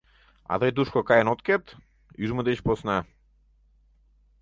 —А 0.51 0.53
тый 0.59 0.71
тушко 0.77 0.99
каен 1.09 1.27
от 1.33 1.39
керт... 1.47 1.65
ӱжмӧ 2.23 2.41
деч 2.49 2.59
посна? 2.65 2.97